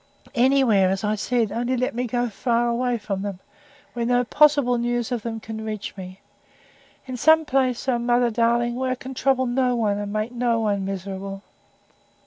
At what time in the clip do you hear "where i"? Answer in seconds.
8.77-8.95